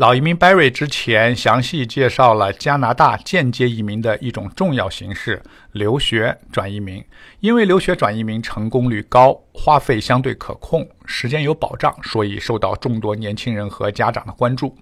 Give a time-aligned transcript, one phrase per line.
[0.00, 5.42] 老移民 Barry 之前详细介绍了加拿大间接移民的一种重要形式——
[5.72, 7.04] 留学转移民。
[7.40, 14.74] 因为留学转移民成功率高，花费相对可控，时间有保障，所以受到众多年轻人和家长的关注。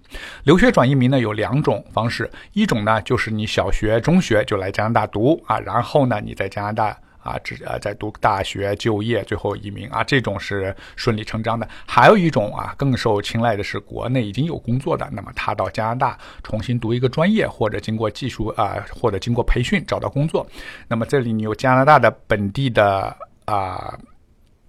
[0.45, 6.96] 留学转移民呢有两种方式，一种呢就是你小学、中学就来加拿大读啊，然后呢你在加拿大。
[7.23, 11.69] 啊，只啊在读大学就业，最后移民啊，这种是顺理成章的。
[11.87, 20.46] 还有一种啊，更受青睐的是国内已经有工作的，那么他到加拿大重新读一个专业，或者经过技术啊，或者经过培训找到工作。
[20.87, 23.98] 那么这里你有加拿大的本地的啊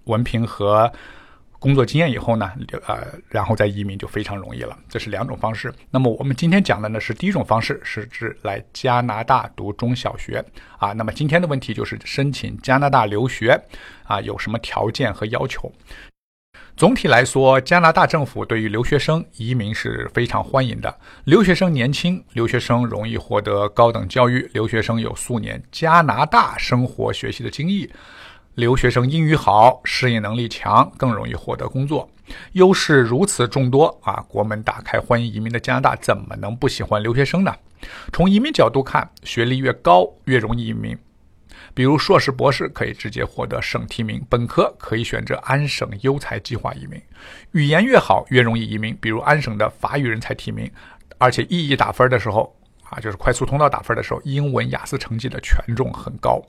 [0.04, 0.92] 文凭和。
[1.60, 2.50] 工作经验以后呢，
[2.86, 4.76] 呃，然后再移民就非常容易了。
[4.88, 5.72] 这是两种方式。
[5.90, 10.42] 那么我们今天讲的呢是第一种方式，是指来加拿大读中小学
[10.78, 10.92] 啊。
[10.92, 13.60] 那么今天的问题就是申请加拿大留学
[14.04, 15.70] 啊有什么条件和要求？
[16.76, 20.98] 总体来说，加拿大政府对于留学生移民是非常欢迎的。
[21.24, 27.92] 留学生年轻，留学生容易获得高等教育，留学生有数年加拿大生活学习的经历。
[28.60, 32.06] 留学生英语好，适应能力强，更容易获得工作。
[32.52, 34.22] 优势如此众多啊！
[34.28, 37.56] 国门打开，欢迎移民的加拿大，怎么能不喜欢留学生呢？
[38.12, 40.94] 从移民角度看，学历越高越容易移民。
[41.72, 47.00] 比如硕士、博士可以直接获得省提名，本科可以选择安省优才计划移民。
[47.52, 50.70] 语言越好越容易移民，比如安省的法语人才提名，
[51.16, 52.54] 而且 EE 打分的时候。
[52.90, 56.42] 啊，就是快速通道打分的时候，英文雅思成绩的权重很高。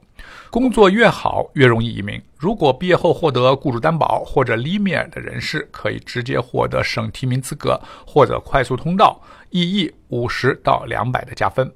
[0.50, 2.20] 工作越好，越容易移民。
[2.36, 11.72] 如果毕业后获得雇主担保或者 l i m i 的人士，可以直接获得省提名资格或者快速通道，EE 五十到两百的加分。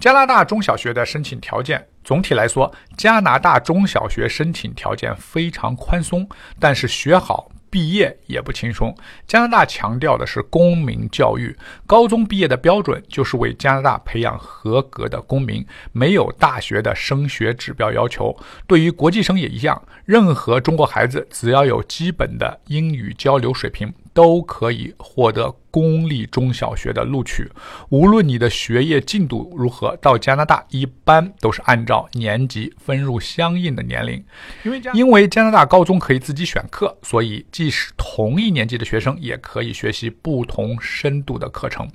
[0.00, 6.26] 加拿大中小学的申请条件，总体来说，加拿大中小学申请条件非常宽松，
[6.58, 7.50] 但是学好。
[7.70, 8.94] 毕业也不轻松。
[9.26, 18.36] 加拿大强调的是公民教育，高中毕业的标准就是为加拿大培养合格的公民，没有大学的升学指标要求。
[18.66, 23.92] 对于国际生也一样，任何中国孩子只要有基本的英语交流水平。
[24.16, 27.46] 都可以获得公立中小学的录取，
[27.90, 34.24] 无论你的学业进度如何，到加拿大一般都是按照年级分入相应的年龄。
[34.64, 41.86] 因为因为加拿大高中可以自己选课，所以即使同一年级的学生也可以学习不同深度的课程。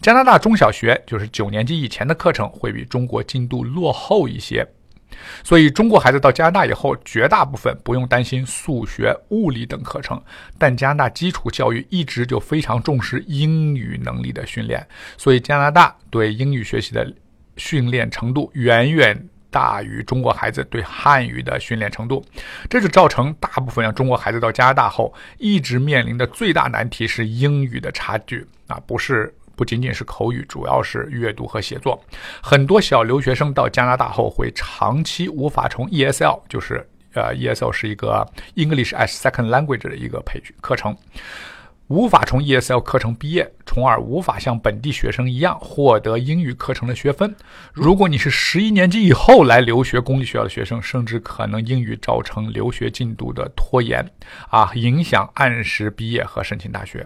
[0.00, 4.66] 加拿大中小学就是九年级以前的课程会比中国进度落后一些。
[5.42, 10.20] 所以，中国孩子到加拿大以后，绝大部分不用担心数学、物理等课程。
[10.58, 14.86] 但加拿大基础教育一直就非常重视英语能力的训练，
[15.16, 17.10] 所以加拿大对英语学习的
[17.56, 22.24] 训练程度远远大于中国孩子对汉语的训练程度。
[22.68, 29.34] 这就造成大部分让中国孩子到加拿大后一直面临的最大难题是英语的差距啊，不是。
[29.58, 32.00] 不仅仅是口语，主要是阅读和写作。
[32.40, 38.24] 很多小留学生到加拿大后会长期无法从 ESL，就是呃 ESL 是一个
[38.54, 40.96] English as Second Language 的一个培训课程，
[41.88, 47.34] 无法从 ESL 课程毕业，从而无法像本地学生一样获得英语课程的学分。
[47.72, 54.08] 如果你是十一年级以后来留学公立学校的学生，甚至可能英语造成留学进度的拖延，
[54.50, 57.04] 啊，影响按时毕业和申请大学。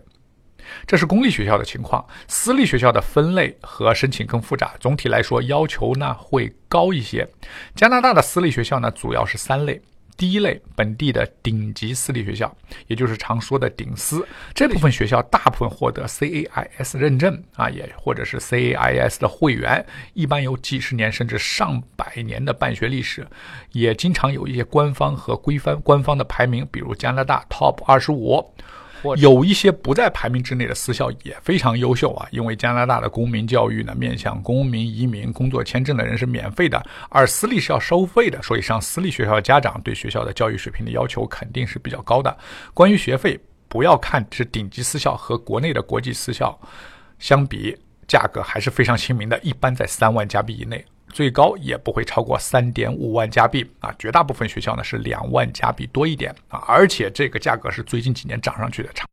[0.86, 4.74] 这是公立学校的情况，私立学校的分类和申请更复杂。
[4.80, 7.28] 总体来说，要求呢会高一些。
[7.74, 9.80] 加拿大的私立学校呢主要是三类：
[10.16, 12.54] 第一类，本地的顶级私立学校，
[12.86, 14.26] 也就是常说的顶私。
[14.54, 19.84] 这部分学校大部分获得 CAIS 认证啊，也或者是 CAIS 的会员，
[20.14, 23.26] 一般有几十年甚至上百年的办学历史，
[23.72, 28.54] 也经常有一些官方和规范官方的排名，比如加拿大 Top 二十五。
[29.16, 42.36] 有一些不在排名之内的私校也非常优秀啊，因为加拿大的公民教育呢，面向公民、移民、工作签证的人是免费的，而私立是要收费的，所以上私立学校的家长对学校的教育水平的要求肯定是比较高的。
[42.74, 46.58] 关于学费，不要看是顶级私校和国内的国际私校
[47.18, 47.76] 相比，
[48.06, 50.84] 价格还是非常亲民的，一般在三万加币以内。
[51.12, 59.06] 最高也不会超过三点五万加币啊，绝大部分学校呢是两万加币多一点啊，而且这个价格是最近几年涨上去的差。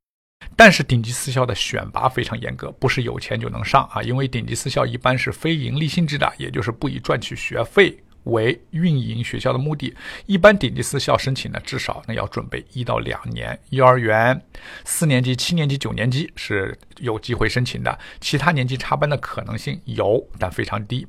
[0.55, 9.93] 但是顶级私校的选拔非常严格，不是有钱就能上啊，因为顶级私校一般是非盈利性质的，也就是不以赚取学费为运营学校的目的。
[10.25, 13.57] 一般顶级私校申请呢，至少呢要准备一到两年。
[13.69, 14.41] 幼儿园
[14.83, 21.07] 四年级、七年级、九年级是有机会申请的，其他年级插班的可能性有，但非常低。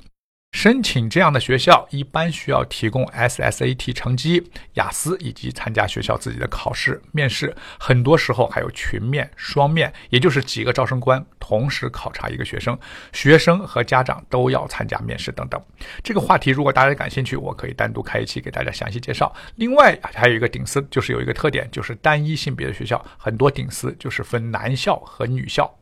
[0.61, 12.77] 申请这样的学校，一般需要提供 SSAT 成绩、雅思以及参加学校自己的考试、面试，很多时候还有群面、双面，也就是几个招生官同时考察一个学生，
[13.11, 15.59] 学生和家长都要参加面试等等。
[16.03, 19.33] 这个话题如果大家感兴趣，我可以单独开一期给大家详细介绍。
[19.55, 25.75] 另外还有一个顶私，就是有一个特点，就是单一性别的学校，很多顶私就是分男校和女校。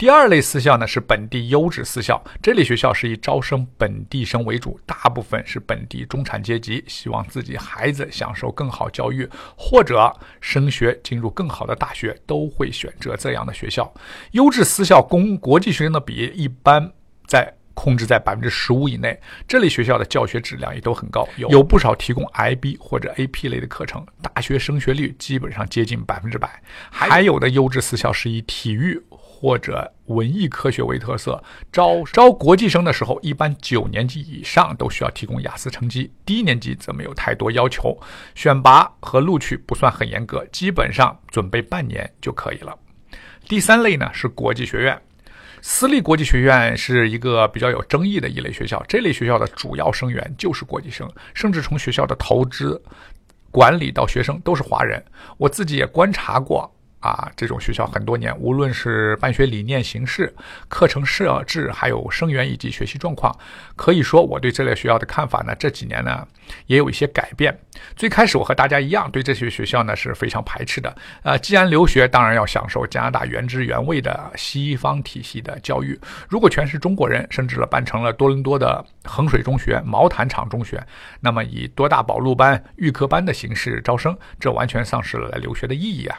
[0.00, 10.10] 第二类私校呢是本地优质私校，这类学校是以招生本地生为主，大部分是本地中产阶级，希望自己孩子享受更好教育或者
[10.40, 13.92] 升学进入更好的大学，都会选择这样的学校。
[14.30, 16.90] 优质私校供国际学生的比例一般
[17.26, 26.62] 在控制在百分之十五以内，这类学校的教学质量也都很高，有有不少提供 IB 或者 AP 类的课程，大学升学率基本上接近百分之百。
[26.90, 28.98] 还有的优质私校是以体育。
[29.40, 31.42] 或者文艺科学为特色，
[31.72, 37.98] 招招国际生的时候，一般九年级以上都需要提供雅思成绩，低年级则没有太多要求，
[38.34, 42.78] 选拔和录取不算很严格，基本上准备半年就可以了。
[43.48, 45.00] 第三类呢是国际学院，
[45.62, 52.78] 私立国际学院是一个比较有争议的一类学校，这类学校的主要生源就是国际生，甚至从学校的投资、
[53.50, 55.02] 管理到学生都是华人，
[55.38, 56.70] 我自己也观察过。
[57.00, 60.32] 啊，这种学校很多年，无论是办学理念、形式、
[60.68, 63.34] 课程设置，还有生源以及学习状况，
[63.74, 66.26] 可以说我对这类学校的看法呢，这几年呢
[66.66, 67.58] 也有一些改变。
[67.96, 70.94] 最开始我和大家一样，对这些学校呢是非常排斥的。
[71.22, 75.98] 呃，既然留学，当然要享受加拿大原汁原味的西方体系的教育。
[76.28, 80.78] 如果全是中国人，甚至了办成了多伦多的衡水中学、毛坦厂中学，
[81.20, 86.18] 那么以多大保录班、预科班的形式招生，这完全丧失了留学的意义啊！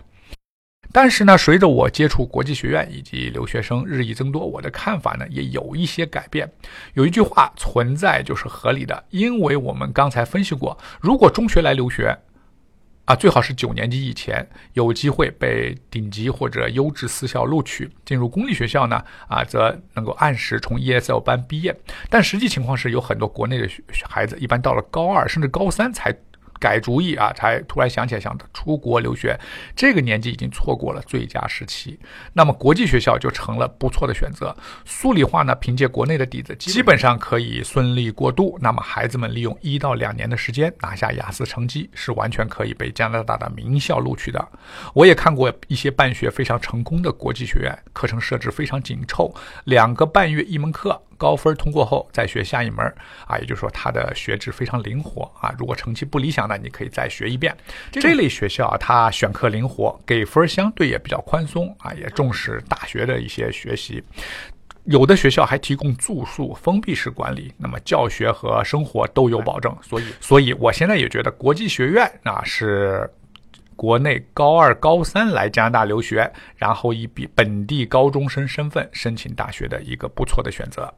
[0.93, 6.51] 但是呢，随着我接触国际学院以及留学生日益增多，我的看法呢也有一些改变。
[6.95, 12.17] 有一句话存在就是合理的，因为我们刚才分析过，如果中学来留学，
[13.05, 21.73] 啊，最好是九年级以前有机会被顶级或者优质私校录取，进入公立学校呢，啊，则能够按时从 ESL 班毕业。
[22.09, 23.69] 但实际情况是，有很多国内的
[24.09, 26.13] 孩子，一般到了高二甚至高三才。
[26.61, 29.37] 改主意啊，才突然想起来想出国留学，
[29.75, 31.99] 这个年纪已经错过了最佳时期。
[32.33, 34.55] 那么国际学校就成了不错的选择。
[34.85, 38.59] 数理化呢，凭借国内的底子，基本上可以顺利过渡。
[38.61, 44.47] 那么孩子们利用一到两年的时间拿下雅思成绩，是完全可以被加拿大的名校录取的。
[44.93, 49.33] 我也看过一些办学非常成功的国际学院，课程设置非常紧凑，
[49.63, 51.01] 两个半月一门课。
[51.21, 52.83] 高分通过后再学下一门
[53.27, 55.53] 啊，也就是说他的学制非常灵活啊。
[55.55, 57.55] 如果成绩不理想呢，你可以再学一遍。
[57.91, 64.03] 这类学校啊，它选课灵活，给分相对也比较宽松啊，也重视大学的一些学习。
[64.85, 69.71] 有的学校还提供住宿，封闭式管理，那么教学和生活都有保证。
[69.83, 73.07] 所以，所以我现在也觉得国际学院啊是
[73.75, 80.91] 国内高二、高三来加拿大留学，然后以比本地高中生身份申请大学的一个不错的选择。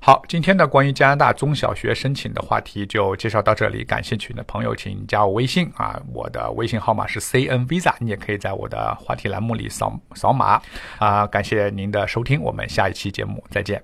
[0.00, 3.84] 好，今天的关于加拿大中小学申请的话题就介绍到这里。
[3.84, 10.60] 感兴趣的朋友，请加我微信啊，我的微信号码是 cn visa，你也可以在我的话题栏目里扫扫码
[10.98, 11.26] 啊。
[11.26, 13.82] 感谢您的收听，我们下一期节目再见。